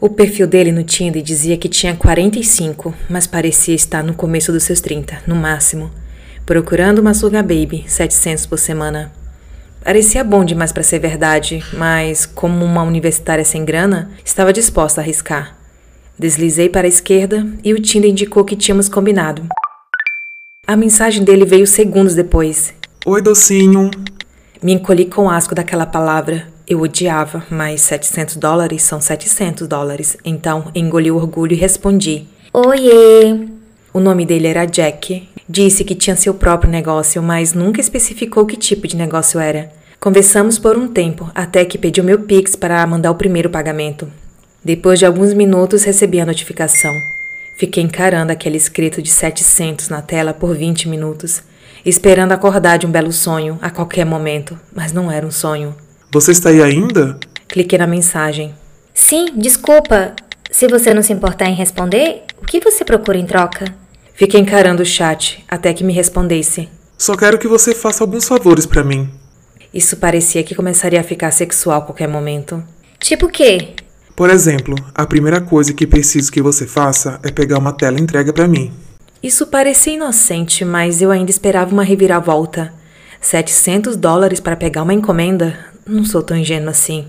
O 0.00 0.08
perfil 0.08 0.46
dele 0.46 0.70
no 0.70 0.84
Tinder 0.84 1.20
dizia 1.20 1.56
que 1.56 1.68
tinha 1.68 1.96
45, 1.96 2.94
mas 3.10 3.26
parecia 3.26 3.74
estar 3.74 4.00
no 4.04 4.14
começo 4.14 4.52
dos 4.52 4.62
seus 4.62 4.80
30, 4.80 5.22
no 5.26 5.34
máximo. 5.34 5.90
Procurando 6.46 7.00
uma 7.00 7.14
sugar 7.14 7.42
baby, 7.42 7.84
700 7.88 8.46
por 8.46 8.60
semana. 8.60 9.10
Parecia 9.82 10.22
bom 10.22 10.44
demais 10.44 10.70
para 10.70 10.84
ser 10.84 11.00
verdade, 11.00 11.64
mas 11.72 12.26
como 12.26 12.64
uma 12.64 12.84
universitária 12.84 13.44
sem 13.44 13.64
grana, 13.64 14.08
estava 14.24 14.52
disposta 14.52 15.00
a 15.00 15.02
arriscar. 15.02 15.56
Deslizei 16.16 16.68
para 16.68 16.86
a 16.86 16.88
esquerda 16.88 17.44
e 17.64 17.74
o 17.74 17.80
Tinder 17.82 18.10
indicou 18.10 18.44
que 18.44 18.54
tínhamos 18.54 18.88
combinado. 18.88 19.48
A 20.64 20.76
mensagem 20.76 21.24
dele 21.24 21.44
veio 21.44 21.66
segundos 21.66 22.14
depois. 22.14 22.72
Oi, 23.04 23.20
docinho. 23.20 23.90
Me 24.62 24.72
encolhi 24.74 25.06
com 25.06 25.28
asco 25.28 25.56
daquela 25.56 25.86
palavra. 25.86 26.46
Eu 26.68 26.82
odiava, 26.82 27.46
mas 27.50 27.80
700 27.80 28.36
dólares 28.36 28.82
são 28.82 29.00
700 29.00 29.66
dólares. 29.66 30.18
Então 30.22 30.70
engoli 30.74 31.10
o 31.10 31.16
orgulho 31.16 31.54
e 31.54 31.56
respondi: 31.56 32.26
Oiê! 32.52 33.48
O 33.90 33.98
nome 33.98 34.26
dele 34.26 34.48
era 34.48 34.66
Jack. 34.66 35.26
Disse 35.48 35.82
que 35.82 35.94
tinha 35.94 36.14
seu 36.14 36.34
próprio 36.34 36.70
negócio, 36.70 37.22
mas 37.22 37.54
nunca 37.54 37.80
especificou 37.80 38.44
que 38.44 38.54
tipo 38.54 38.86
de 38.86 38.96
negócio 38.96 39.40
era. 39.40 39.72
Conversamos 39.98 40.58
por 40.58 40.76
um 40.76 40.86
tempo, 40.86 41.30
até 41.34 41.64
que 41.64 41.78
pediu 41.78 42.04
meu 42.04 42.18
Pix 42.20 42.54
para 42.54 42.86
mandar 42.86 43.10
o 43.10 43.16
primeiro 43.16 43.48
pagamento. 43.48 44.06
Depois 44.62 44.98
de 44.98 45.06
alguns 45.06 45.32
minutos, 45.32 45.84
recebi 45.84 46.20
a 46.20 46.26
notificação. 46.26 46.94
Fiquei 47.56 47.82
encarando 47.82 48.30
aquele 48.30 48.58
escrito 48.58 49.00
de 49.00 49.08
700 49.08 49.88
na 49.88 50.02
tela 50.02 50.34
por 50.34 50.54
20 50.54 50.86
minutos, 50.86 51.42
esperando 51.82 52.32
acordar 52.32 52.76
de 52.76 52.86
um 52.86 52.90
belo 52.90 53.10
sonho 53.10 53.58
a 53.62 53.70
qualquer 53.70 54.04
momento, 54.04 54.60
mas 54.70 54.92
não 54.92 55.10
era 55.10 55.26
um 55.26 55.30
sonho. 55.30 55.74
Você 56.10 56.32
está 56.32 56.48
aí 56.48 56.62
ainda? 56.62 57.18
Cliquei 57.46 57.78
na 57.78 57.86
mensagem. 57.86 58.54
Sim, 58.94 59.26
desculpa. 59.36 60.14
Se 60.50 60.66
você 60.66 60.94
não 60.94 61.02
se 61.02 61.12
importar 61.12 61.46
em 61.50 61.54
responder, 61.54 62.22
o 62.40 62.46
que 62.46 62.60
você 62.60 62.82
procura 62.82 63.18
em 63.18 63.26
troca? 63.26 63.66
Fiquei 64.14 64.40
encarando 64.40 64.82
o 64.82 64.86
chat 64.86 65.44
até 65.46 65.72
que 65.74 65.84
me 65.84 65.92
respondesse. 65.92 66.68
Só 66.96 67.14
quero 67.14 67.38
que 67.38 67.46
você 67.46 67.74
faça 67.74 68.02
alguns 68.02 68.26
favores 68.26 68.64
para 68.64 68.82
mim. 68.82 69.08
Isso 69.72 69.98
parecia 69.98 70.42
que 70.42 70.54
começaria 70.54 70.98
a 70.98 71.04
ficar 71.04 71.30
sexual 71.30 71.78
a 71.78 71.84
qualquer 71.84 72.08
momento. 72.08 72.64
Tipo 72.98 73.26
o 73.26 73.30
quê? 73.30 73.74
Por 74.16 74.30
exemplo, 74.30 74.74
a 74.94 75.06
primeira 75.06 75.42
coisa 75.42 75.74
que 75.74 75.86
preciso 75.86 76.32
que 76.32 76.40
você 76.40 76.66
faça 76.66 77.20
é 77.22 77.30
pegar 77.30 77.58
uma 77.58 77.72
tela 77.72 78.00
entrega 78.00 78.32
para 78.32 78.48
mim. 78.48 78.72
Isso 79.22 79.46
parecia 79.46 79.92
inocente, 79.92 80.64
mas 80.64 81.02
eu 81.02 81.10
ainda 81.10 81.30
esperava 81.30 81.70
uma 81.70 81.84
reviravolta. 81.84 82.72
700 83.20 83.96
dólares 83.96 84.40
para 84.40 84.56
pegar 84.56 84.82
uma 84.82 84.94
encomenda? 84.94 85.67
Não 85.88 86.04
sou 86.04 86.22
tão 86.22 86.36
ingênuo 86.36 86.68
assim. 86.68 87.06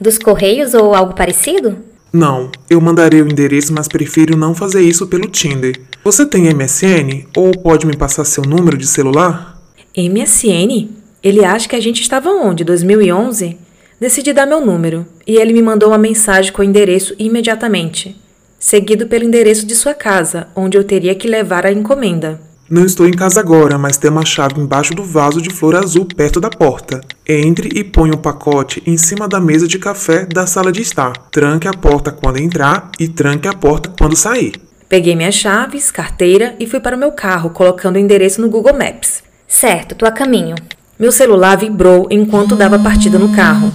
Dos 0.00 0.18
correios 0.18 0.72
ou 0.72 0.94
algo 0.94 1.14
parecido? 1.14 1.78
Não, 2.12 2.48
eu 2.70 2.80
mandarei 2.80 3.20
o 3.20 3.28
endereço, 3.28 3.72
mas 3.72 3.88
prefiro 3.88 4.36
não 4.36 4.54
fazer 4.54 4.82
isso 4.82 5.08
pelo 5.08 5.26
Tinder. 5.26 5.80
Você 6.04 6.24
tem 6.24 6.44
MSN 6.54 7.26
ou 7.36 7.50
pode 7.50 7.84
me 7.84 7.96
passar 7.96 8.24
seu 8.24 8.44
número 8.44 8.78
de 8.78 8.86
celular? 8.86 9.60
MSN? 9.96 10.90
Ele 11.20 11.44
acha 11.44 11.68
que 11.68 11.74
a 11.74 11.80
gente 11.80 12.02
estava 12.02 12.30
onde? 12.30 12.62
2011? 12.62 13.58
Decidi 13.98 14.32
dar 14.32 14.46
meu 14.46 14.64
número 14.64 15.04
e 15.26 15.36
ele 15.36 15.52
me 15.52 15.62
mandou 15.62 15.88
uma 15.88 15.98
mensagem 15.98 16.52
com 16.52 16.62
o 16.62 16.64
endereço 16.64 17.16
imediatamente, 17.18 18.16
seguido 18.60 19.08
pelo 19.08 19.24
endereço 19.24 19.66
de 19.66 19.74
sua 19.74 19.94
casa, 19.94 20.46
onde 20.54 20.78
eu 20.78 20.84
teria 20.84 21.16
que 21.16 21.26
levar 21.26 21.66
a 21.66 21.72
encomenda. 21.72 22.40
Não 22.68 22.86
estou 22.86 23.06
em 23.06 23.12
casa 23.12 23.40
agora, 23.40 23.76
mas 23.76 23.98
tem 23.98 24.10
uma 24.10 24.24
chave 24.24 24.58
embaixo 24.58 24.94
do 24.94 25.04
vaso 25.04 25.42
de 25.42 25.50
flor 25.50 25.76
azul 25.76 26.06
perto 26.06 26.40
da 26.40 26.48
porta. 26.48 27.02
Entre 27.28 27.68
e 27.78 27.84
ponha 27.84 28.14
o 28.14 28.16
um 28.16 28.20
pacote 28.20 28.82
em 28.86 28.96
cima 28.96 29.28
da 29.28 29.38
mesa 29.38 29.68
de 29.68 29.78
café 29.78 30.24
da 30.24 30.46
sala 30.46 30.72
de 30.72 30.80
estar. 30.80 31.12
Tranque 31.30 31.68
a 31.68 31.74
porta 31.74 32.10
quando 32.10 32.38
entrar 32.38 32.90
e 32.98 33.06
tranque 33.06 33.46
a 33.46 33.52
porta 33.52 33.92
quando 33.98 34.16
sair. 34.16 34.54
Peguei 34.88 35.14
minhas 35.14 35.34
chaves, 35.34 35.90
carteira 35.90 36.56
e 36.58 36.66
fui 36.66 36.80
para 36.80 36.96
o 36.96 36.98
meu 36.98 37.12
carro, 37.12 37.50
colocando 37.50 37.96
o 37.96 37.98
endereço 37.98 38.40
no 38.40 38.48
Google 38.48 38.78
Maps. 38.78 39.22
Certo, 39.46 39.94
tô 39.94 40.06
a 40.06 40.10
caminho. 40.10 40.54
Meu 40.98 41.12
celular 41.12 41.56
vibrou 41.56 42.08
enquanto 42.10 42.56
dava 42.56 42.78
partida 42.78 43.18
no 43.18 43.34
carro. 43.34 43.72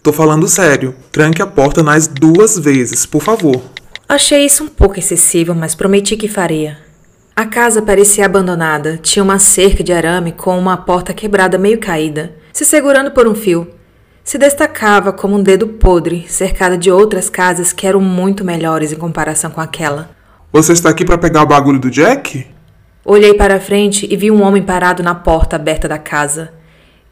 Tô 0.00 0.12
falando 0.12 0.46
sério. 0.46 0.94
Tranque 1.10 1.42
a 1.42 1.46
porta 1.46 1.82
nas 1.82 2.06
duas 2.06 2.56
vezes, 2.56 3.04
por 3.04 3.22
favor. 3.22 3.60
Achei 4.08 4.44
isso 4.44 4.62
um 4.62 4.68
pouco 4.68 4.98
excessivo, 4.98 5.54
mas 5.54 5.74
prometi 5.74 6.16
que 6.16 6.28
faria. 6.28 6.91
A 7.42 7.46
casa 7.46 7.82
parecia 7.82 8.24
abandonada. 8.24 9.00
Tinha 9.02 9.20
uma 9.20 9.36
cerca 9.36 9.82
de 9.82 9.92
arame 9.92 10.30
com 10.30 10.56
uma 10.56 10.76
porta 10.76 11.12
quebrada 11.12 11.58
meio 11.58 11.80
caída, 11.80 12.36
se 12.52 12.64
segurando 12.64 13.10
por 13.10 13.26
um 13.26 13.34
fio. 13.34 13.68
Se 14.22 14.38
destacava 14.38 15.12
como 15.12 15.34
um 15.34 15.42
dedo 15.42 15.66
podre, 15.66 16.24
cercada 16.28 16.78
de 16.78 16.88
outras 16.88 17.28
casas 17.28 17.72
que 17.72 17.84
eram 17.84 18.00
muito 18.00 18.44
melhores 18.44 18.92
em 18.92 18.96
comparação 18.96 19.50
com 19.50 19.60
aquela. 19.60 20.10
Você 20.52 20.72
está 20.72 20.90
aqui 20.90 21.04
para 21.04 21.18
pegar 21.18 21.42
o 21.42 21.46
bagulho 21.46 21.80
do 21.80 21.90
Jack? 21.90 22.46
Olhei 23.04 23.34
para 23.34 23.56
a 23.56 23.60
frente 23.60 24.06
e 24.08 24.16
vi 24.16 24.30
um 24.30 24.40
homem 24.40 24.62
parado 24.62 25.02
na 25.02 25.12
porta 25.16 25.56
aberta 25.56 25.88
da 25.88 25.98
casa. 25.98 26.52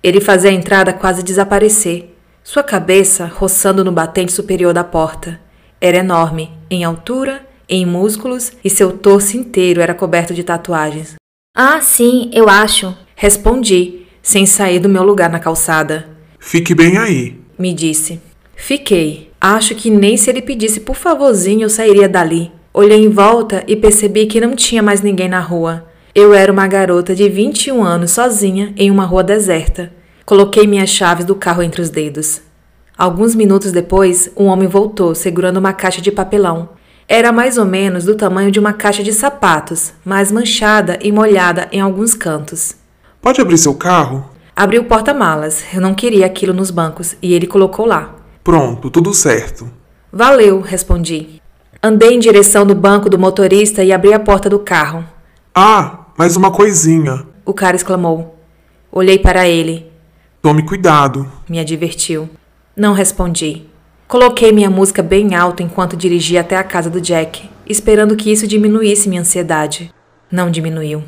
Ele 0.00 0.20
fazia 0.20 0.50
a 0.50 0.54
entrada 0.54 0.92
quase 0.92 1.24
desaparecer 1.24 2.16
sua 2.44 2.62
cabeça 2.62 3.26
roçando 3.26 3.84
no 3.84 3.90
batente 3.90 4.30
superior 4.30 4.72
da 4.72 4.84
porta. 4.84 5.40
Era 5.80 5.98
enorme, 5.98 6.56
em 6.70 6.84
altura, 6.84 7.49
em 7.70 7.86
músculos, 7.86 8.52
e 8.64 8.68
seu 8.68 8.98
torso 8.98 9.36
inteiro 9.36 9.80
era 9.80 9.94
coberto 9.94 10.34
de 10.34 10.42
tatuagens. 10.42 11.14
Ah, 11.56 11.80
sim, 11.80 12.30
eu 12.34 12.48
acho. 12.48 12.94
Respondi, 13.14 14.06
sem 14.20 14.44
sair 14.44 14.80
do 14.80 14.88
meu 14.88 15.02
lugar 15.02 15.30
na 15.30 15.38
calçada. 15.38 16.08
Fique 16.38 16.74
bem 16.74 16.98
aí, 16.98 17.38
me 17.58 17.72
disse. 17.72 18.20
Fiquei. 18.56 19.30
Acho 19.40 19.74
que 19.74 19.90
nem 19.90 20.16
se 20.16 20.28
ele 20.28 20.42
pedisse 20.42 20.80
por 20.80 20.96
favorzinho 20.96 21.62
eu 21.62 21.70
sairia 21.70 22.08
dali. 22.08 22.52
Olhei 22.74 23.04
em 23.04 23.08
volta 23.08 23.64
e 23.66 23.74
percebi 23.74 24.26
que 24.26 24.40
não 24.40 24.54
tinha 24.54 24.82
mais 24.82 25.00
ninguém 25.00 25.28
na 25.28 25.40
rua. 25.40 25.86
Eu 26.14 26.34
era 26.34 26.52
uma 26.52 26.66
garota 26.66 27.14
de 27.14 27.28
21 27.28 27.82
anos 27.82 28.10
sozinha 28.10 28.74
em 28.76 28.90
uma 28.90 29.04
rua 29.04 29.22
deserta. 29.22 29.92
Coloquei 30.26 30.66
minhas 30.66 30.90
chaves 30.90 31.24
do 31.24 31.34
carro 31.34 31.62
entre 31.62 31.80
os 31.80 31.88
dedos. 31.88 32.42
Alguns 32.96 33.34
minutos 33.34 33.72
depois, 33.72 34.30
um 34.36 34.46
homem 34.46 34.68
voltou 34.68 35.14
segurando 35.14 35.56
uma 35.56 35.72
caixa 35.72 36.00
de 36.02 36.12
papelão. 36.12 36.70
Era 37.12 37.32
mais 37.32 37.58
ou 37.58 37.64
menos 37.64 38.04
do 38.04 38.14
tamanho 38.14 38.52
de 38.52 38.60
uma 38.60 38.72
caixa 38.72 39.02
de 39.02 39.12
sapatos, 39.12 39.92
mas 40.04 40.30
manchada 40.30 40.96
e 41.02 41.10
molhada 41.10 41.66
em 41.72 41.80
alguns 41.80 42.14
cantos. 42.14 42.76
Pode 43.20 43.40
abrir 43.40 43.58
seu 43.58 43.74
carro? 43.74 44.30
Abri 44.54 44.78
o 44.78 44.84
porta-malas. 44.84 45.64
Eu 45.74 45.80
não 45.80 45.92
queria 45.92 46.24
aquilo 46.24 46.54
nos 46.54 46.70
bancos 46.70 47.16
e 47.20 47.34
ele 47.34 47.48
colocou 47.48 47.84
lá. 47.84 48.14
Pronto, 48.44 48.88
tudo 48.88 49.12
certo. 49.12 49.68
Valeu, 50.12 50.60
respondi. 50.60 51.42
Andei 51.82 52.14
em 52.14 52.20
direção 52.20 52.64
do 52.64 52.76
banco 52.76 53.10
do 53.10 53.18
motorista 53.18 53.82
e 53.82 53.92
abri 53.92 54.14
a 54.14 54.20
porta 54.20 54.48
do 54.48 54.60
carro. 54.60 55.04
Ah, 55.52 56.06
mais 56.16 56.36
uma 56.36 56.52
coisinha. 56.52 57.26
O 57.44 57.52
cara 57.52 57.74
exclamou. 57.74 58.38
Olhei 58.92 59.18
para 59.18 59.48
ele. 59.48 59.90
Tome 60.40 60.64
cuidado, 60.64 61.26
me 61.48 61.58
advertiu. 61.58 62.30
Não 62.76 62.92
respondi. 62.92 63.68
Coloquei 64.10 64.50
minha 64.50 64.68
música 64.68 65.04
bem 65.04 65.36
alto 65.36 65.62
enquanto 65.62 65.96
dirigia 65.96 66.40
até 66.40 66.56
a 66.56 66.64
casa 66.64 66.90
do 66.90 67.00
Jack, 67.00 67.48
esperando 67.64 68.16
que 68.16 68.32
isso 68.32 68.44
diminuísse 68.44 69.08
minha 69.08 69.20
ansiedade. 69.20 69.94
Não 70.28 70.50
diminuiu. 70.50 71.04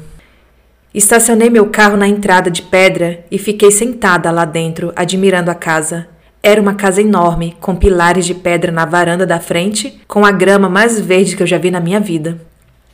Estacionei 0.94 1.50
meu 1.50 1.66
carro 1.66 1.96
na 1.96 2.06
entrada 2.06 2.48
de 2.48 2.62
pedra 2.62 3.24
e 3.28 3.38
fiquei 3.38 3.72
sentada 3.72 4.30
lá 4.30 4.44
dentro, 4.44 4.92
admirando 4.94 5.50
a 5.50 5.54
casa. 5.56 6.06
Era 6.40 6.62
uma 6.62 6.74
casa 6.74 7.02
enorme, 7.02 7.56
com 7.60 7.74
pilares 7.74 8.24
de 8.24 8.34
pedra 8.34 8.70
na 8.70 8.84
varanda 8.84 9.26
da 9.26 9.40
frente, 9.40 10.00
com 10.06 10.24
a 10.24 10.30
grama 10.30 10.69
mais 10.69 11.00
verde 11.00 11.34
que 11.34 11.42
eu 11.42 11.46
já 11.48 11.58
vi 11.58 11.72
na 11.72 11.80
minha 11.80 11.98
vida. 11.98 12.40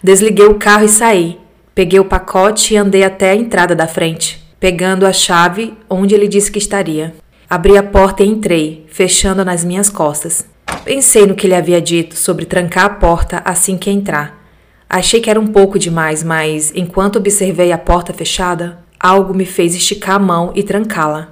Desliguei 0.02 0.46
o 0.46 0.54
carro 0.54 0.86
e 0.86 0.88
saí. 0.88 1.38
Peguei 1.74 2.00
o 2.00 2.06
pacote 2.06 2.72
e 2.72 2.78
andei 2.78 3.04
até 3.04 3.32
a 3.32 3.36
entrada 3.36 3.74
da 3.74 3.86
frente 3.86 4.48
pegando 4.60 5.06
a 5.06 5.12
chave 5.12 5.74
onde 5.88 6.14
ele 6.14 6.26
disse 6.26 6.50
que 6.50 6.58
estaria. 6.58 7.14
Abri 7.50 7.78
a 7.78 7.82
porta 7.82 8.22
e 8.22 8.28
entrei, 8.28 8.84
fechando 8.90 9.42
nas 9.42 9.64
minhas 9.64 9.88
costas. 9.88 10.44
Pensei 10.84 11.24
no 11.24 11.34
que 11.34 11.46
ele 11.46 11.54
havia 11.54 11.80
dito 11.80 12.14
sobre 12.14 12.44
trancar 12.44 12.84
a 12.84 12.90
porta 12.90 13.40
assim 13.42 13.78
que 13.78 13.88
entrar. 13.88 14.38
Achei 14.86 15.18
que 15.18 15.30
era 15.30 15.40
um 15.40 15.46
pouco 15.46 15.78
demais, 15.78 16.22
mas 16.22 16.70
enquanto 16.74 17.16
observei 17.16 17.72
a 17.72 17.78
porta 17.78 18.12
fechada, 18.12 18.80
algo 19.00 19.32
me 19.32 19.46
fez 19.46 19.74
esticar 19.74 20.16
a 20.16 20.18
mão 20.18 20.52
e 20.54 20.62
trancá-la. 20.62 21.30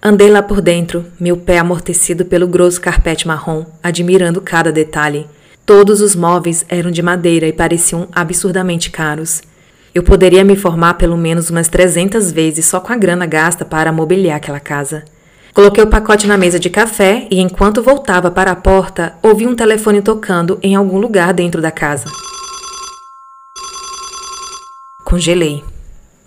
Andei 0.00 0.30
lá 0.30 0.40
por 0.40 0.60
dentro, 0.60 1.04
meu 1.18 1.36
pé 1.36 1.58
amortecido 1.58 2.24
pelo 2.24 2.46
grosso 2.46 2.80
carpete 2.80 3.26
marrom, 3.26 3.66
admirando 3.82 4.40
cada 4.40 4.70
detalhe. 4.70 5.26
Todos 5.64 6.00
os 6.00 6.14
móveis 6.14 6.64
eram 6.68 6.92
de 6.92 7.02
madeira 7.02 7.44
e 7.44 7.52
pareciam 7.52 8.06
absurdamente 8.12 8.88
caros. 8.88 9.42
Eu 9.92 10.04
poderia 10.04 10.44
me 10.44 10.54
formar 10.54 10.94
pelo 10.94 11.16
menos 11.16 11.50
umas 11.50 11.66
300 11.66 12.30
vezes 12.30 12.66
só 12.66 12.78
com 12.78 12.92
a 12.92 12.96
grana 12.96 13.26
gasta 13.26 13.64
para 13.64 13.90
mobiliar 13.90 14.36
aquela 14.36 14.60
casa. 14.60 15.02
Coloquei 15.56 15.82
o 15.82 15.86
pacote 15.86 16.26
na 16.26 16.36
mesa 16.36 16.60
de 16.60 16.68
café 16.68 17.26
e, 17.30 17.40
enquanto 17.40 17.82
voltava 17.82 18.30
para 18.30 18.50
a 18.50 18.54
porta, 18.54 19.14
ouvi 19.22 19.46
um 19.46 19.56
telefone 19.56 20.02
tocando 20.02 20.58
em 20.62 20.74
algum 20.74 20.98
lugar 20.98 21.32
dentro 21.32 21.62
da 21.62 21.70
casa. 21.70 22.04
Congelei. 25.02 25.64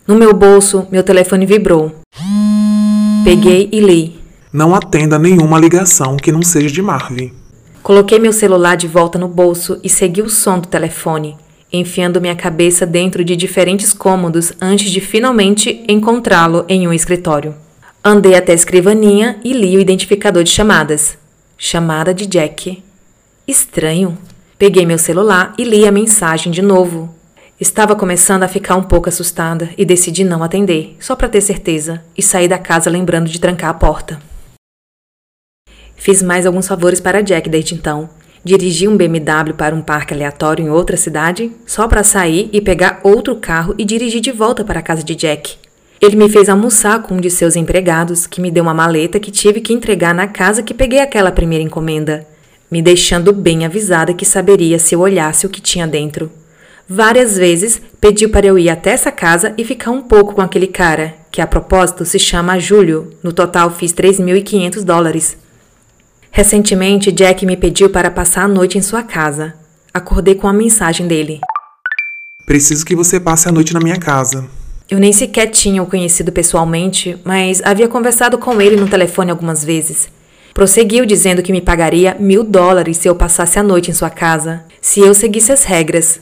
No 0.08 0.16
meu 0.16 0.34
bolso, 0.34 0.88
meu 0.92 1.04
telefone 1.04 1.46
vibrou. 1.46 1.94
Peguei 3.24 3.70
e 3.72 3.80
li. 3.80 4.20
Não 4.52 4.74
atenda 4.74 5.20
nenhuma 5.20 5.60
ligação 5.60 6.18
que 6.18 6.32
não 6.32 6.42
seja 6.42 6.72
de 6.72 6.82
Marvin. 6.82 7.32
Coloquei 7.84 8.18
meu 8.18 8.34
celular 8.34 8.78
de 8.78 8.88
volta 8.88 9.20
no 9.20 9.28
bolso 9.28 9.80
e 9.84 9.90
segui 9.90 10.24
o 10.24 10.30
som 10.30 10.58
do 10.58 10.68
telefone, 10.68 11.38
enfiando 11.72 12.20
minha 12.20 12.36
cabeça 12.36 12.84
dentro 12.84 13.24
de 13.24 13.36
diferentes 13.36 13.94
cômodos 13.94 14.54
antes 14.60 14.90
de 14.90 15.00
finalmente 15.00 15.86
encontrá-lo 15.88 16.66
em 16.68 16.88
um 16.88 16.94
escritório. 16.94 17.69
Andei 18.04 18.34
até 18.34 18.54
a 18.54 18.56
escrivaninha 18.56 19.38
e 19.44 19.52
li 19.52 19.76
o 19.76 19.80
identificador 19.80 20.42
de 20.42 20.50
chamadas. 20.50 21.18
Chamada 21.58 22.14
de 22.14 22.26
Jack. 22.26 22.82
Estranho. 23.46 24.18
Peguei 24.58 24.86
meu 24.86 24.98
celular 24.98 25.54
e 25.58 25.66
li 25.66 25.86
a 25.86 25.92
mensagem 25.92 26.50
de 26.50 26.62
novo. 26.62 27.14
Estava 27.60 27.98
começando 27.98 28.44
a 28.44 28.48
ficar 28.48 28.78
um 28.78 28.84
pouco 28.84 29.10
assustada 29.10 29.70
e 29.78 29.84
decidi 29.84 30.24
não 30.24 30.42
atender, 30.42 30.96
só 30.98 31.14
para 31.14 31.28
ter 31.28 31.42
certeza, 31.42 32.02
e 32.18 32.24
saí 32.24 32.48
da 32.48 32.58
casa 32.58 32.90
lembrando 32.90 33.28
de 33.28 33.38
trancar 33.38 33.70
a 33.70 33.74
porta. 33.74 34.18
Fiz 35.98 36.24
mais 36.24 36.46
alguns 36.46 36.70
favores 36.70 37.02
para 37.02 37.22
Jack 37.22 37.50
desde 37.50 37.76
então. 37.76 38.10
Dirigi 38.46 38.88
um 38.88 38.96
BMW 38.96 39.54
para 39.58 39.76
um 39.76 39.82
parque 39.82 40.14
aleatório 40.14 40.66
em 40.66 40.70
outra 40.70 40.96
cidade, 40.96 41.52
só 41.66 41.86
para 41.86 42.02
sair 42.06 42.50
e 42.54 42.62
pegar 42.62 43.02
outro 43.04 43.36
carro 43.36 43.76
e 43.78 43.84
dirigir 43.84 44.22
de 44.22 44.32
volta 44.32 44.64
para 44.64 44.80
a 44.80 44.84
casa 44.84 45.04
de 45.04 45.16
Jack. 45.16 45.58
Ele 46.02 46.16
me 46.16 46.30
fez 46.30 46.48
almoçar 46.48 47.02
com 47.02 47.16
um 47.16 47.20
de 47.20 47.30
seus 47.30 47.58
empregados, 47.58 48.26
que 48.26 48.40
me 48.40 48.50
deu 48.50 48.64
uma 48.64 48.74
maleta 48.74 49.20
que 49.20 49.30
tive 49.30 49.60
que 49.60 49.74
entregar 49.74 50.16
na 50.16 50.28
casa 50.28 50.64
que 50.64 50.74
peguei 50.74 51.00
aquela 51.00 51.32
primeira 51.32 51.64
encomenda, 51.64 52.26
me 52.72 52.82
deixando 52.82 53.34
bem 53.34 53.66
avisada 53.66 54.14
que 54.14 54.26
saberia 54.26 54.80
se 54.80 54.96
eu 54.96 55.02
olhasse 55.02 55.46
o 55.46 55.50
que 55.50 55.60
tinha 55.60 55.86
dentro. 55.86 56.32
Várias 56.88 57.36
vezes 57.38 57.82
pediu 58.00 58.30
para 58.30 58.48
eu 58.48 58.58
ir 58.58 58.70
até 58.70 58.92
essa 58.92 59.12
casa 59.12 59.54
e 59.58 59.66
ficar 59.66 59.92
um 59.92 60.02
pouco 60.02 60.34
com 60.34 60.42
aquele 60.42 60.68
cara, 60.68 61.16
que 61.32 61.42
a 61.42 61.46
propósito 61.46 62.06
se 62.06 62.18
chama 62.18 62.58
Júlio. 62.60 63.14
No 63.22 63.34
total 63.34 63.70
fiz 63.70 63.94
3.500 63.94 64.84
dólares. 64.84 65.38
Recentemente, 66.32 67.12
Jack 67.12 67.46
me 67.46 67.58
pediu 67.58 67.90
para 67.90 68.10
passar 68.10 68.44
a 68.44 68.48
noite 68.48 68.78
em 68.78 68.82
sua 68.82 69.04
casa. 69.04 69.54
Acordei 69.94 70.34
com 70.36 70.48
a 70.48 70.54
mensagem 70.54 71.08
dele. 71.08 71.42
Preciso 72.46 72.86
que 72.86 72.96
você 72.96 73.20
passe 73.20 73.50
a 73.50 73.52
noite 73.52 73.74
na 73.74 73.80
minha 73.80 74.00
casa. 74.00 74.48
Eu 74.90 75.00
nem 75.00 75.14
sequer 75.14 75.48
tinha 75.48 75.84
o 75.84 75.86
conhecido 75.86 76.32
pessoalmente, 76.32 77.16
mas 77.24 77.62
havia 77.64 77.88
conversado 77.88 78.40
com 78.40 78.60
ele 78.60 78.76
no 78.76 78.90
telefone 78.90 79.30
algumas 79.30 79.64
vezes. 79.64 80.10
Prosseguiu 80.52 81.06
dizendo 81.06 81.44
que 81.44 81.52
me 81.52 81.62
pagaria 81.62 82.18
mil 82.20 82.44
dólares 82.44 82.98
se 82.98 83.08
eu 83.08 83.16
passasse 83.16 83.60
a 83.60 83.64
noite 83.64 83.92
em 83.92 83.94
sua 83.94 84.10
casa, 84.10 84.64
se 84.82 85.00
eu 85.00 85.14
seguisse 85.14 85.52
as 85.52 85.64
regras. 85.64 86.20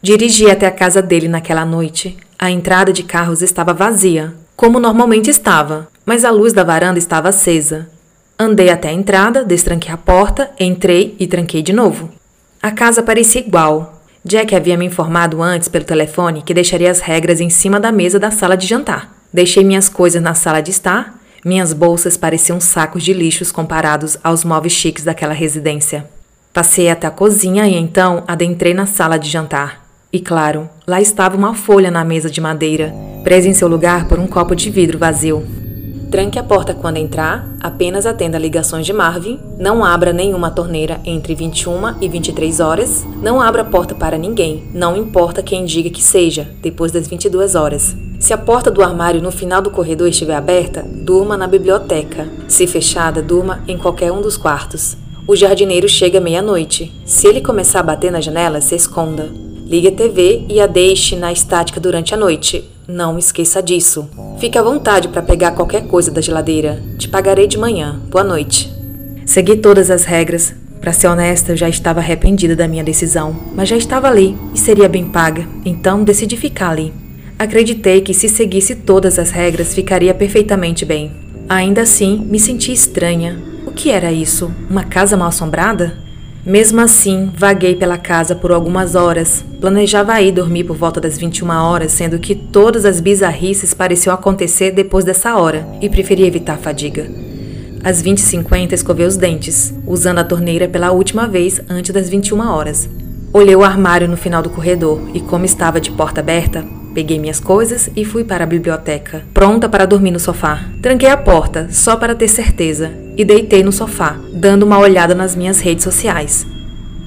Dirigi 0.00 0.48
até 0.48 0.66
a 0.66 0.70
casa 0.70 1.02
dele 1.02 1.26
naquela 1.26 1.64
noite. 1.64 2.16
A 2.38 2.50
entrada 2.50 2.92
de 2.92 3.02
carros 3.02 3.42
estava 3.42 3.74
vazia, 3.74 4.32
como 4.54 4.78
normalmente 4.78 5.28
estava, 5.28 5.88
mas 6.06 6.24
a 6.24 6.30
luz 6.30 6.52
da 6.52 6.62
varanda 6.62 6.98
estava 6.98 7.30
acesa. 7.30 7.88
Andei 8.38 8.70
até 8.70 8.88
a 8.88 8.92
entrada, 8.92 9.44
destranquei 9.44 9.92
a 9.92 9.96
porta, 9.96 10.50
entrei 10.60 11.16
e 11.18 11.26
tranquei 11.26 11.62
de 11.62 11.72
novo. 11.72 12.10
A 12.62 12.70
casa 12.70 13.02
parecia 13.02 13.40
igual. 13.40 13.93
Jack 14.26 14.54
havia 14.54 14.76
me 14.78 14.86
informado 14.86 15.42
antes 15.42 15.68
pelo 15.68 15.84
telefone 15.84 16.40
que 16.40 16.54
deixaria 16.54 16.90
as 16.90 17.00
regras 17.00 17.42
em 17.42 17.50
cima 17.50 17.78
da 17.78 17.92
mesa 17.92 18.18
da 18.18 18.30
sala 18.30 18.56
de 18.56 18.66
jantar. 18.66 19.14
Deixei 19.30 19.62
minhas 19.62 19.86
coisas 19.86 20.22
na 20.22 20.32
sala 20.32 20.62
de 20.62 20.70
estar. 20.70 21.20
Minhas 21.44 21.74
bolsas 21.74 22.16
pareciam 22.16 22.58
sacos 22.58 23.02
de 23.02 23.12
lixos 23.12 23.52
comparados 23.52 24.16
aos 24.24 24.42
móveis 24.42 24.72
chiques 24.72 25.04
daquela 25.04 25.34
residência. 25.34 26.08
Passei 26.54 26.88
até 26.88 27.06
a 27.06 27.10
cozinha 27.10 27.68
e 27.68 27.74
então 27.74 28.24
adentrei 28.26 28.72
na 28.72 28.86
sala 28.86 29.18
de 29.18 29.28
jantar. 29.28 29.84
E 30.10 30.18
claro, 30.18 30.70
lá 30.86 31.02
estava 31.02 31.36
uma 31.36 31.54
folha 31.54 31.90
na 31.90 32.02
mesa 32.02 32.30
de 32.30 32.40
madeira, 32.40 32.94
presa 33.22 33.48
em 33.48 33.52
seu 33.52 33.68
lugar 33.68 34.08
por 34.08 34.18
um 34.18 34.26
copo 34.26 34.56
de 34.56 34.70
vidro 34.70 34.96
vazio. 34.98 35.63
Tranque 36.14 36.38
a 36.38 36.44
porta 36.44 36.72
quando 36.72 36.98
entrar, 36.98 37.44
apenas 37.60 38.06
atenda 38.06 38.38
ligações 38.38 38.86
de 38.86 38.92
Marvin, 38.92 39.36
não 39.58 39.84
abra 39.84 40.12
nenhuma 40.12 40.48
torneira 40.48 41.00
entre 41.04 41.34
21 41.34 42.00
e 42.00 42.08
23 42.08 42.60
horas, 42.60 43.04
não 43.20 43.40
abra 43.40 43.62
a 43.62 43.64
porta 43.64 43.96
para 43.96 44.16
ninguém, 44.16 44.62
não 44.72 44.96
importa 44.96 45.42
quem 45.42 45.64
diga 45.64 45.90
que 45.90 46.00
seja, 46.00 46.48
depois 46.62 46.92
das 46.92 47.08
22 47.08 47.56
horas. 47.56 47.96
Se 48.20 48.32
a 48.32 48.38
porta 48.38 48.70
do 48.70 48.80
armário 48.80 49.20
no 49.20 49.32
final 49.32 49.60
do 49.60 49.72
corredor 49.72 50.06
estiver 50.06 50.36
aberta, 50.36 50.86
durma 50.88 51.36
na 51.36 51.48
biblioteca. 51.48 52.28
Se 52.46 52.64
fechada, 52.64 53.20
durma 53.20 53.64
em 53.66 53.76
qualquer 53.76 54.12
um 54.12 54.22
dos 54.22 54.36
quartos. 54.36 54.96
O 55.26 55.34
jardineiro 55.34 55.88
chega 55.88 56.20
meia-noite. 56.20 56.92
Se 57.04 57.26
ele 57.26 57.40
começar 57.40 57.80
a 57.80 57.82
bater 57.82 58.12
na 58.12 58.20
janela, 58.20 58.60
se 58.60 58.76
esconda. 58.76 59.32
Ligue 59.66 59.88
a 59.88 59.92
TV 59.92 60.44
e 60.48 60.60
a 60.60 60.68
deixe 60.68 61.16
na 61.16 61.32
estática 61.32 61.80
durante 61.80 62.14
a 62.14 62.16
noite. 62.16 62.72
Não 62.86 63.18
esqueça 63.18 63.62
disso. 63.62 64.10
Fique 64.38 64.58
à 64.58 64.62
vontade 64.62 65.08
para 65.08 65.22
pegar 65.22 65.52
qualquer 65.52 65.86
coisa 65.86 66.10
da 66.10 66.20
geladeira. 66.20 66.82
Te 66.98 67.08
pagarei 67.08 67.46
de 67.46 67.56
manhã. 67.56 67.98
Boa 68.10 68.22
noite. 68.22 68.70
Segui 69.24 69.56
todas 69.56 69.90
as 69.90 70.04
regras. 70.04 70.54
Para 70.82 70.92
ser 70.92 71.06
honesta, 71.06 71.52
eu 71.52 71.56
já 71.56 71.66
estava 71.66 72.00
arrependida 72.00 72.54
da 72.54 72.68
minha 72.68 72.84
decisão, 72.84 73.34
mas 73.54 73.70
já 73.70 73.76
estava 73.76 74.06
ali 74.06 74.36
e 74.54 74.58
seria 74.58 74.86
bem 74.86 75.06
paga, 75.06 75.48
então 75.64 76.04
decidi 76.04 76.36
ficar 76.36 76.72
ali. 76.72 76.92
Acreditei 77.38 78.02
que 78.02 78.12
se 78.12 78.28
seguisse 78.28 78.74
todas 78.74 79.18
as 79.18 79.30
regras 79.30 79.74
ficaria 79.74 80.12
perfeitamente 80.12 80.84
bem. 80.84 81.10
Ainda 81.48 81.80
assim, 81.80 82.18
me 82.30 82.38
senti 82.38 82.70
estranha. 82.70 83.42
O 83.66 83.72
que 83.72 83.90
era 83.90 84.12
isso? 84.12 84.52
Uma 84.68 84.84
casa 84.84 85.16
mal 85.16 85.28
assombrada? 85.28 86.03
Mesmo 86.46 86.78
assim, 86.82 87.30
vaguei 87.34 87.74
pela 87.74 87.96
casa 87.96 88.34
por 88.34 88.52
algumas 88.52 88.94
horas. 88.94 89.42
Planejava 89.62 90.20
ir 90.20 90.30
dormir 90.30 90.64
por 90.64 90.76
volta 90.76 91.00
das 91.00 91.16
21 91.16 91.48
horas, 91.48 91.92
sendo 91.92 92.18
que 92.18 92.34
todas 92.34 92.84
as 92.84 93.00
bizarrices 93.00 93.72
pareciam 93.72 94.14
acontecer 94.14 94.70
depois 94.70 95.06
dessa 95.06 95.36
hora, 95.36 95.66
e 95.80 95.88
preferi 95.88 96.24
evitar 96.24 96.54
a 96.54 96.58
fadiga. 96.58 97.10
Às 97.82 98.02
20h50 98.02 98.72
escovei 98.72 99.06
os 99.06 99.16
dentes, 99.16 99.72
usando 99.86 100.18
a 100.18 100.24
torneira 100.24 100.68
pela 100.68 100.92
última 100.92 101.26
vez 101.26 101.62
antes 101.66 101.94
das 101.94 102.10
21 102.10 102.38
horas. 102.46 102.90
Olhei 103.32 103.56
o 103.56 103.64
armário 103.64 104.06
no 104.06 104.16
final 104.16 104.42
do 104.42 104.50
corredor 104.50 105.00
e, 105.14 105.20
como 105.20 105.46
estava 105.46 105.80
de 105.80 105.90
porta 105.92 106.20
aberta, 106.20 106.62
Peguei 106.94 107.18
minhas 107.18 107.40
coisas 107.40 107.90
e 107.96 108.04
fui 108.04 108.22
para 108.22 108.44
a 108.44 108.46
biblioteca, 108.46 109.24
pronta 109.34 109.68
para 109.68 109.84
dormir 109.84 110.12
no 110.12 110.20
sofá. 110.20 110.64
Tranquei 110.80 111.08
a 111.08 111.16
porta, 111.16 111.66
só 111.72 111.96
para 111.96 112.14
ter 112.14 112.28
certeza, 112.28 112.92
e 113.16 113.24
deitei 113.24 113.64
no 113.64 113.72
sofá, 113.72 114.16
dando 114.32 114.62
uma 114.62 114.78
olhada 114.78 115.12
nas 115.12 115.34
minhas 115.34 115.58
redes 115.58 115.82
sociais. 115.82 116.46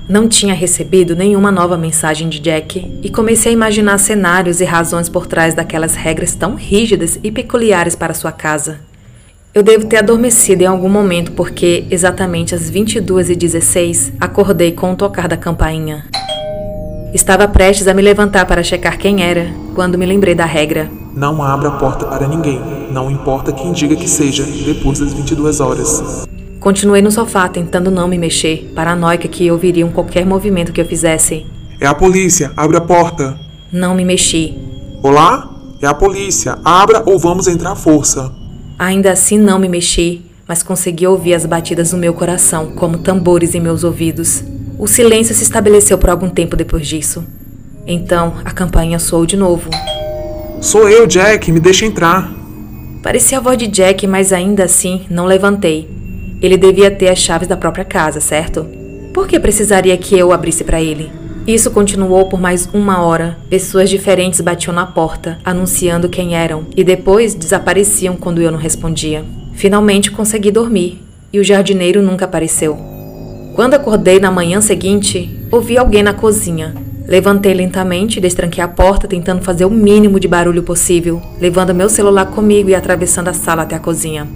Não 0.10 0.28
tinha 0.28 0.54
recebido 0.54 1.16
nenhuma 1.16 1.54
nova 1.54 1.78
mensagem 1.78 2.28
de 2.28 2.42
Jack 2.42 3.00
e 3.02 3.10
comecei 3.10 3.52
a 3.52 3.54
imaginar 3.54 3.98
cenários 3.98 4.60
e 4.60 4.66
razões 4.66 5.08
por 5.08 5.26
trás 5.26 5.54
daquelas 5.54 5.96
regras 5.96 6.36
tão 6.36 6.56
rígidas 6.56 7.18
e 7.24 7.32
peculiares 7.32 7.96
para 7.96 8.14
sua 8.14 8.34
casa. 8.34 8.82
Eu 9.54 9.64
devo 9.64 9.86
ter 9.86 9.98
adormecido 9.98 10.64
em 10.64 10.68
algum 10.68 10.90
momento 10.90 11.32
porque, 11.32 11.86
exatamente 11.90 12.54
às 12.54 12.70
22h16, 12.70 14.14
acordei 14.20 14.74
com 14.74 14.92
o 14.92 14.96
tocar 14.98 15.30
da 15.30 15.38
campainha. 15.38 16.06
Estava 17.14 17.48
prestes 17.48 17.88
a 17.88 17.94
me 17.94 18.02
levantar 18.02 18.46
para 18.46 18.62
checar 18.62 18.98
quem 18.98 19.24
era, 19.24 19.50
quando 19.74 19.98
me 19.98 20.06
lembrei 20.06 20.36
da 20.36 20.46
regra. 20.46 20.92
Não 21.16 21.42
abra 21.42 21.70
a 21.70 21.72
porta 21.72 22.06
para 22.06 22.28
ninguém, 22.28 22.62
não 22.92 23.10
importa 23.10 23.54
quem 23.54 23.72
diga 23.72 23.96
que 23.96 24.10
seja, 24.10 24.44
depois 24.44 25.00
das 25.00 25.14
22 25.14 25.62
horas. 25.62 26.28
Continuei 26.60 27.02
no 27.02 27.10
sofá 27.10 27.48
tentando 27.48 27.90
não 27.90 28.10
me 28.10 28.18
mexer, 28.18 28.74
paranoica 28.76 29.28
que 29.28 29.50
ouviriam 29.50 29.90
qualquer 29.90 30.26
movimento 30.26 30.74
que 30.74 30.82
eu 30.82 30.86
fizesse. 30.86 31.46
É 31.80 31.88
a 31.88 31.94
polícia, 31.94 32.52
abre 32.58 32.76
a 32.76 32.82
porta. 32.82 33.40
Não 33.72 33.96
me 33.96 34.04
mexi. 34.04 34.58
Olá? 35.02 35.50
É 35.82 35.88
a 35.88 35.94
polícia, 35.94 36.58
abra 36.66 37.04
ou 37.06 37.18
vamos 37.18 37.48
entrar 37.48 37.72
à 37.72 37.76
força. 37.76 38.34
Ainda 38.78 39.12
assim 39.12 39.38
não 39.38 39.58
me 39.58 39.70
mexi, 39.70 40.26
mas 40.46 40.62
consegui 40.62 41.08
ouvir 41.08 41.36
as 41.36 41.46
batidas 41.46 41.92
do 41.92 41.98
meu 41.98 42.14
coração 42.14 42.72
como 42.72 42.98
tambores 42.98 43.56
em 43.56 43.62
meus 43.62 43.86
ouvidos. 43.86 44.44
O 44.80 44.86
silêncio 44.86 45.34
se 45.34 45.44
estabeleceu 45.44 45.98
por 45.98 46.10
algum 46.10 46.30
tempo 46.30 46.56
depois 46.56 46.88
disso. 46.88 47.26
Então 47.88 48.36
a 48.46 48.52
campainha 48.52 49.00
soou 49.00 49.26
de 49.26 49.36
novo. 49.36 49.70
Sou 50.62 50.88
eu, 50.88 51.08
Jack, 51.08 51.52
me 51.52 51.60
deixa 51.60 51.86
entrar. 51.86 52.32
Parecia 53.02 53.38
a 53.38 53.42
voz 53.42 53.58
de 53.58 53.68
Jack, 53.68 54.06
mas 54.06 54.32
ainda 54.32 54.66
assim 54.66 55.06
não 55.10 55.26
levantei. 55.26 55.90
Ele 56.42 56.58
devia 56.58 56.92
ter 56.92 57.10
as 57.10 57.18
chaves 57.18 57.48
da 57.48 57.58
própria 57.58 57.86
casa, 57.86 58.20
certo? 58.20 58.68
Por 59.14 59.28
que 59.28 59.40
precisaria 59.40 59.98
que 59.98 60.18
eu 60.18 60.32
abrisse 60.32 60.64
para 60.64 60.82
ele? 60.82 61.12
Isso 61.48 61.72
continuou 61.72 62.28
por 62.28 62.40
mais 62.40 62.70
uma 62.72 63.02
hora. 63.02 63.38
Pessoas 63.50 63.90
diferentes 63.90 64.42
batiam 64.42 64.74
na 64.76 64.86
porta, 64.86 65.40
anunciando 65.44 66.10
quem 66.10 66.36
eram, 66.36 66.68
e 66.76 66.84
depois 66.84 67.34
desapareciam 67.34 68.16
quando 68.16 68.42
eu 68.42 68.52
não 68.52 68.60
respondia. 68.60 69.26
Finalmente 69.54 70.12
consegui 70.12 70.52
dormir, 70.52 71.02
e 71.32 71.40
o 71.40 71.44
jardineiro 71.44 72.02
nunca 72.02 72.26
apareceu. 72.26 72.97
Quando 73.58 73.74
acordei 73.74 74.20
na 74.20 74.30
manhã 74.30 74.62
seguinte, 74.62 75.36
ouvi 75.52 75.80
alguém 75.80 76.04
na 76.04 76.14
cozinha. 76.14 76.76
Levantei 77.08 77.56
lentamente 77.56 78.20
e 78.20 78.22
destranquei 78.22 78.64
a 78.64 78.68
porta, 78.68 79.08
tentando 79.08 79.42
fazer 79.42 79.66
o 79.66 79.70
mínimo 79.72 80.20
de 80.20 80.28
barulho 80.28 80.62
possível, 80.62 81.20
levando 81.42 81.74
meu 81.74 81.90
celular 81.90 82.28
comigo 82.28 82.70
e 82.70 82.76
atravessando 82.76 83.30
a 83.30 83.34
sala 83.34 83.64
até 83.64 83.76
a 83.76 83.80
cozinha. 83.80 84.28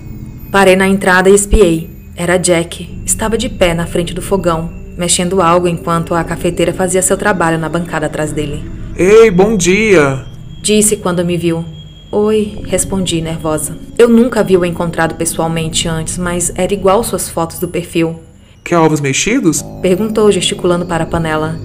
Parei 0.51 0.75
na 0.75 0.87
entrada 0.87 1.29
e 1.29 1.35
espiei. 1.35 1.87
Era 2.15 2.37
Jack. 2.37 2.89
Estava 3.05 3.37
de 3.37 3.47
pé 3.47 3.75
na 3.75 3.85
frente 3.85 4.11
do 4.11 4.23
fogão, 4.23 4.71
mexendo 4.97 5.39
algo 5.39 5.67
enquanto 5.67 6.15
a 6.15 6.23
cafeteira 6.23 6.73
fazia 6.73 7.03
seu 7.03 7.15
trabalho 7.15 7.59
na 7.59 7.69
bancada 7.69 8.07
atrás 8.07 8.31
dele. 8.31 8.65
Ei, 8.97 9.29
bom 9.29 9.55
dia! 9.55 10.25
Disse 10.63 10.97
quando 10.97 11.23
me 11.23 11.37
viu. 11.37 11.63
Oi, 12.11 12.63
respondi 12.65 13.21
nervosa. 13.21 13.77
Eu 13.99 14.09
nunca 14.09 14.43
vi 14.43 14.57
o 14.57 14.65
encontrado 14.65 15.13
pessoalmente 15.13 15.87
antes, 15.87 16.17
mas 16.17 16.51
era 16.55 16.73
igual 16.73 17.03
suas 17.03 17.29
fotos 17.29 17.59
do 17.59 17.67
perfil. 17.67 18.19
Quer 18.63 18.77
ovos 18.77 19.01
mexidos? 19.01 19.63
Perguntou, 19.81 20.31
gesticulando 20.31 20.85
para 20.85 21.03
a 21.03 21.07
panela. 21.07 21.59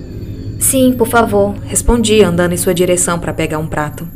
Sim, 0.58 0.94
por 0.96 1.06
favor. 1.06 1.54
Respondi, 1.66 2.22
andando 2.22 2.52
em 2.52 2.56
sua 2.56 2.74
direção 2.74 3.18
para 3.18 3.32
pegar 3.32 3.58
um 3.58 3.66
prato. 3.66 4.08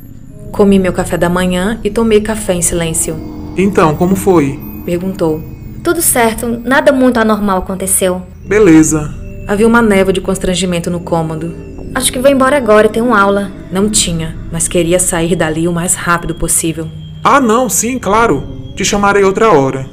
Comi 0.51 0.79
meu 0.79 0.93
café 0.93 1.17
da 1.17 1.29
manhã 1.29 1.79
e 1.85 1.91
tomei 1.91 2.21
café 2.21 2.55
em 2.55 2.63
silêncio. 2.63 3.17
Então, 3.57 3.95
como 3.95 4.17
foi? 4.17 4.59
Perguntou. 4.85 5.43
Tudo 5.85 6.03
certo, 6.03 6.61
nada 6.65 6.93
muito 6.93 7.19
anormal 7.19 7.59
aconteceu. 7.59 8.23
Beleza. 8.45 9.15
Havia 9.47 9.67
uma 9.67 9.83
névoa 9.83 10.13
de 10.13 10.21
constrangimento 10.21 10.91
no 10.91 11.01
cômodo. 11.01 11.55
Acho 11.95 12.13
que 12.13 12.19
vou 12.19 12.31
embora 12.31 12.57
agora, 12.57 12.89
tenho 12.89 13.15
aula. 13.15 13.51
Não 13.71 13.89
tinha, 13.89 14.37
mas 14.53 14.69
queria 14.69 14.99
sair 14.99 15.35
dali 15.35 15.67
o 15.67 15.73
mais 15.73 15.95
rápido 15.95 16.35
possível. 16.35 16.89
Ah, 17.23 17.41
não, 17.41 17.69
sim, 17.69 17.99
claro. 17.99 18.43
Te 18.75 18.85
chamarei 18.85 19.25
outra 19.25 19.51
hora. 19.53 19.87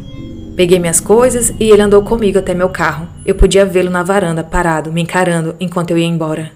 Peguei 0.57 0.79
minhas 0.79 0.99
coisas 0.99 1.53
e 1.59 1.69
ele 1.69 1.83
andou 1.83 2.01
comigo 2.01 2.39
até 2.39 2.55
meu 2.55 2.67
carro. 2.67 3.07
Eu 3.23 3.35
podia 3.35 3.63
vê-lo 3.63 3.91
na 3.91 4.01
varanda, 4.01 4.43
parado, 4.43 4.91
me 4.91 5.03
encarando 5.03 5.55
enquanto 5.59 5.91
eu 5.91 5.99
ia 5.99 6.05
embora. 6.07 6.51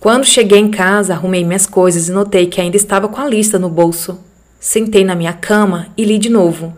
Quando 0.00 0.24
cheguei 0.24 0.58
em 0.58 0.70
casa, 0.70 1.12
arrumei 1.12 1.44
minhas 1.44 1.66
coisas 1.66 2.08
e 2.08 2.10
notei 2.10 2.46
que 2.46 2.58
ainda 2.58 2.74
estava 2.74 3.06
com 3.06 3.20
a 3.20 3.28
lista 3.28 3.58
no 3.58 3.68
bolso. 3.68 4.18
Sentei 4.58 5.04
na 5.04 5.14
minha 5.14 5.34
cama 5.34 5.88
e 5.94 6.06
li 6.06 6.16
de 6.16 6.30
novo. 6.30 6.74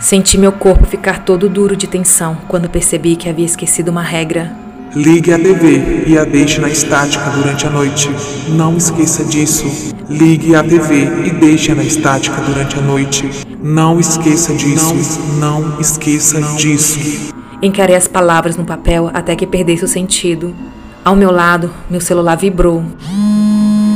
Senti 0.00 0.38
meu 0.38 0.52
corpo 0.52 0.86
ficar 0.86 1.22
todo 1.22 1.50
duro 1.50 1.76
de 1.76 1.86
tensão 1.86 2.38
quando 2.48 2.70
percebi 2.70 3.14
que 3.14 3.28
havia 3.28 3.44
esquecido 3.44 3.90
uma 3.90 4.02
regra. 4.02 4.65
Ligue 4.96 5.30
a 5.30 5.38
TV 5.38 6.04
e 6.06 6.16
a 6.16 6.24
deixe 6.24 6.58
na 6.58 6.70
estática 6.70 7.28
durante 7.28 7.66
a 7.66 7.70
noite. 7.70 8.08
Não 8.48 8.78
esqueça 8.78 9.22
disso. 9.26 9.94
Ligue 10.08 10.54
a 10.54 10.64
TV 10.64 11.26
e 11.26 11.30
deixe-a 11.32 11.74
na 11.74 11.84
estática 11.84 12.40
durante 12.40 12.78
a 12.78 12.80
noite. 12.80 13.28
Não 13.62 14.00
esqueça 14.00 14.54
disso. 14.54 14.94
Não 15.38 15.78
esqueça 15.78 16.40
disso. 16.56 17.34
Encarei 17.60 17.94
as 17.94 18.08
palavras 18.08 18.56
no 18.56 18.64
papel 18.64 19.10
até 19.12 19.36
que 19.36 19.46
perdesse 19.46 19.84
o 19.84 19.88
sentido. 19.88 20.56
Ao 21.04 21.14
meu 21.14 21.30
lado, 21.30 21.70
meu 21.90 22.00
celular 22.00 22.36
vibrou, 22.36 22.82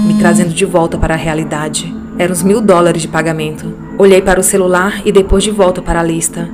me 0.07 0.19
trazendo 0.19 0.53
de 0.53 0.67
volta 0.67 0.99
para 0.99 1.15
a 1.15 1.17
realidade. 1.17 1.91
Eram 2.19 2.35
os 2.35 2.43
mil 2.43 2.61
dólares 2.61 3.01
de 3.01 3.09
pagamento. 3.09 3.73
Olhei 3.97 4.21
para 4.21 4.39
o 4.39 4.43
celular 4.43 5.01
e 5.07 5.11
depois 5.11 5.43
de 5.43 5.51
volta 5.51 5.81
para 5.81 6.01
a 6.01 6.05
lista. 6.05 6.47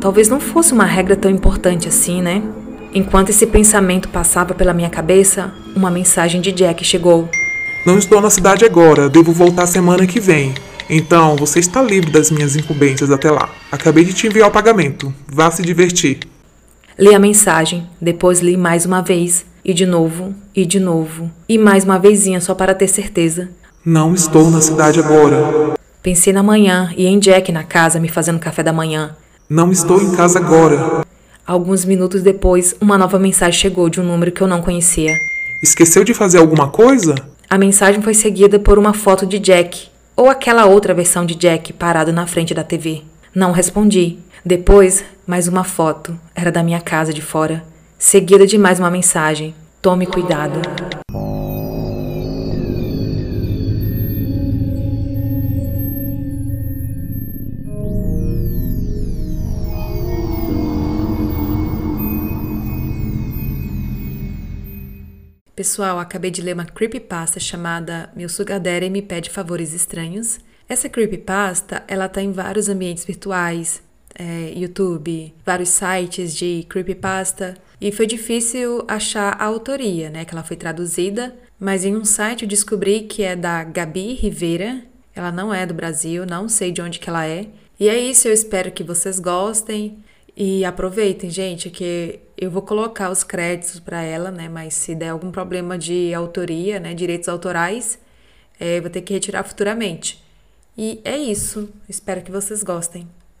Talvez 0.00 0.28
não 0.28 0.40
fosse 0.40 0.72
uma 0.72 0.84
regra 0.84 1.14
tão 1.14 1.30
importante 1.30 1.86
assim, 1.86 2.20
né? 2.20 2.42
Enquanto 2.94 3.30
esse 3.30 3.46
pensamento 3.46 4.08
passava 4.10 4.52
pela 4.52 4.74
minha 4.74 4.90
cabeça, 4.90 5.52
uma 5.74 5.90
mensagem 5.90 6.42
de 6.42 6.52
Jack 6.52 6.84
chegou. 6.84 7.28
Não 7.86 7.96
estou 7.96 8.20
na 8.20 8.28
cidade 8.28 8.66
agora, 8.66 9.08
devo 9.08 9.32
voltar 9.32 9.66
semana 9.66 10.06
que 10.06 10.20
vem. 10.20 10.54
Então, 10.90 11.34
você 11.36 11.58
está 11.58 11.80
livre 11.80 12.10
das 12.10 12.30
minhas 12.30 12.54
incumbências 12.54 13.10
até 13.10 13.30
lá. 13.30 13.48
Acabei 13.70 14.04
de 14.04 14.12
te 14.12 14.26
enviar 14.26 14.48
o 14.48 14.52
pagamento. 14.52 15.12
Vá 15.26 15.50
se 15.50 15.62
divertir. 15.62 16.20
Li 16.98 17.14
a 17.14 17.18
mensagem, 17.18 17.88
depois 17.98 18.40
li 18.40 18.58
mais 18.58 18.84
uma 18.84 19.00
vez, 19.00 19.46
e 19.64 19.72
de 19.72 19.86
novo, 19.86 20.34
e 20.54 20.66
de 20.66 20.78
novo, 20.78 21.30
e 21.48 21.56
mais 21.56 21.84
uma 21.84 21.98
vezinha 21.98 22.42
só 22.42 22.54
para 22.54 22.74
ter 22.74 22.88
certeza. 22.88 23.48
Não 23.82 24.12
estou 24.12 24.50
na 24.50 24.60
cidade 24.60 25.00
agora. 25.00 25.74
Pensei 26.02 26.32
na 26.32 26.42
manhã 26.42 26.92
e 26.94 27.06
em 27.06 27.18
Jack 27.18 27.50
na 27.50 27.64
casa 27.64 27.98
me 27.98 28.08
fazendo 28.08 28.38
café 28.38 28.62
da 28.62 28.72
manhã. 28.72 29.16
Não 29.48 29.72
estou 29.72 30.00
em 30.02 30.14
casa 30.14 30.38
agora. 30.38 31.02
Alguns 31.46 31.84
minutos 31.84 32.22
depois, 32.22 32.74
uma 32.80 32.96
nova 32.96 33.18
mensagem 33.18 33.58
chegou 33.58 33.88
de 33.88 34.00
um 34.00 34.04
número 34.04 34.30
que 34.30 34.40
eu 34.40 34.46
não 34.46 34.62
conhecia. 34.62 35.12
Esqueceu 35.62 36.04
de 36.04 36.14
fazer 36.14 36.38
alguma 36.38 36.70
coisa? 36.70 37.14
A 37.50 37.58
mensagem 37.58 38.00
foi 38.00 38.14
seguida 38.14 38.58
por 38.58 38.78
uma 38.78 38.94
foto 38.94 39.26
de 39.26 39.38
Jack, 39.38 39.88
ou 40.16 40.30
aquela 40.30 40.66
outra 40.66 40.94
versão 40.94 41.26
de 41.26 41.34
Jack 41.34 41.72
parado 41.72 42.12
na 42.12 42.26
frente 42.26 42.54
da 42.54 42.62
TV. 42.62 43.02
Não 43.34 43.50
respondi. 43.50 44.18
Depois, 44.44 45.04
mais 45.26 45.48
uma 45.48 45.64
foto. 45.64 46.18
Era 46.34 46.52
da 46.52 46.62
minha 46.62 46.80
casa 46.80 47.12
de 47.12 47.22
fora. 47.22 47.62
Seguida 47.98 48.46
de 48.46 48.58
mais 48.58 48.78
uma 48.78 48.90
mensagem. 48.90 49.54
Tome 49.80 50.06
cuidado. 50.06 50.60
Pessoal, 65.62 66.00
acabei 66.00 66.32
de 66.32 66.42
ler 66.42 66.54
uma 66.54 66.64
creepypasta 66.64 67.38
chamada 67.38 68.10
Meu 68.16 68.28
Sugar 68.28 68.58
Daddy 68.58 68.90
me 68.90 69.00
pede 69.00 69.30
favores 69.30 69.72
estranhos. 69.72 70.40
Essa 70.68 70.88
creepypasta, 70.88 71.84
ela 71.86 72.08
tá 72.08 72.20
em 72.20 72.32
vários 72.32 72.68
ambientes 72.68 73.04
virtuais, 73.04 73.80
é, 74.12 74.52
YouTube, 74.56 75.32
vários 75.46 75.68
sites 75.68 76.34
de 76.34 76.66
creepypasta, 76.68 77.56
e 77.80 77.92
foi 77.92 78.08
difícil 78.08 78.84
achar 78.88 79.40
a 79.40 79.44
autoria, 79.44 80.10
né, 80.10 80.24
que 80.24 80.34
ela 80.34 80.42
foi 80.42 80.56
traduzida, 80.56 81.32
mas 81.60 81.84
em 81.84 81.94
um 81.94 82.04
site 82.04 82.42
eu 82.42 82.48
descobri 82.48 83.02
que 83.02 83.22
é 83.22 83.36
da 83.36 83.62
Gabi 83.62 84.14
Rivera, 84.14 84.82
ela 85.14 85.30
não 85.30 85.54
é 85.54 85.64
do 85.64 85.74
Brasil, 85.74 86.26
não 86.26 86.48
sei 86.48 86.72
de 86.72 86.82
onde 86.82 86.98
que 86.98 87.08
ela 87.08 87.24
é. 87.24 87.46
E 87.78 87.88
é 87.88 87.96
isso, 87.96 88.26
eu 88.26 88.32
espero 88.32 88.72
que 88.72 88.82
vocês 88.82 89.20
gostem. 89.20 90.01
E 90.36 90.64
aproveitem, 90.64 91.28
gente, 91.28 91.68
que 91.68 92.20
eu 92.36 92.50
vou 92.50 92.62
colocar 92.62 93.10
os 93.10 93.22
créditos 93.22 93.78
para 93.78 94.02
ela, 94.02 94.30
né? 94.30 94.48
Mas 94.48 94.74
se 94.74 94.94
der 94.94 95.10
algum 95.10 95.30
problema 95.30 95.78
de 95.78 96.12
autoria, 96.14 96.80
né, 96.80 96.94
direitos 96.94 97.28
autorais, 97.28 97.98
é, 98.58 98.80
vou 98.80 98.90
ter 98.90 99.02
que 99.02 99.12
retirar 99.12 99.44
futuramente. 99.44 100.22
E 100.76 101.00
é 101.04 101.16
isso. 101.16 101.68
Espero 101.88 102.22
que 102.22 102.30
vocês 102.30 102.62
gostem. 102.62 103.06